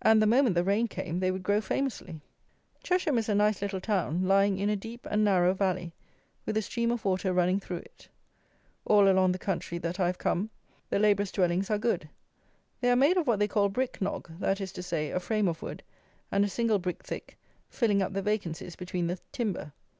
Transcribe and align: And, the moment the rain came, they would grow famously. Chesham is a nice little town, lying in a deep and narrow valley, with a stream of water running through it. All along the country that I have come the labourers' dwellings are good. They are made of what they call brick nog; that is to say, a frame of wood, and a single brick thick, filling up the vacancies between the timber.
And, 0.00 0.20
the 0.20 0.26
moment 0.26 0.56
the 0.56 0.64
rain 0.64 0.88
came, 0.88 1.20
they 1.20 1.30
would 1.30 1.44
grow 1.44 1.60
famously. 1.60 2.20
Chesham 2.82 3.16
is 3.16 3.28
a 3.28 3.34
nice 3.36 3.62
little 3.62 3.80
town, 3.80 4.26
lying 4.26 4.58
in 4.58 4.68
a 4.68 4.74
deep 4.74 5.06
and 5.08 5.22
narrow 5.24 5.54
valley, 5.54 5.92
with 6.44 6.56
a 6.56 6.62
stream 6.62 6.90
of 6.90 7.04
water 7.04 7.32
running 7.32 7.60
through 7.60 7.76
it. 7.76 8.08
All 8.84 9.08
along 9.08 9.30
the 9.30 9.38
country 9.38 9.78
that 9.78 10.00
I 10.00 10.06
have 10.08 10.18
come 10.18 10.50
the 10.90 10.98
labourers' 10.98 11.30
dwellings 11.30 11.70
are 11.70 11.78
good. 11.78 12.08
They 12.80 12.90
are 12.90 12.96
made 12.96 13.16
of 13.16 13.28
what 13.28 13.38
they 13.38 13.46
call 13.46 13.68
brick 13.68 14.02
nog; 14.02 14.36
that 14.40 14.60
is 14.60 14.72
to 14.72 14.82
say, 14.82 15.10
a 15.12 15.20
frame 15.20 15.46
of 15.46 15.62
wood, 15.62 15.84
and 16.32 16.44
a 16.44 16.48
single 16.48 16.80
brick 16.80 17.04
thick, 17.04 17.38
filling 17.70 18.02
up 18.02 18.14
the 18.14 18.20
vacancies 18.22 18.74
between 18.74 19.06
the 19.06 19.20
timber. 19.30 19.72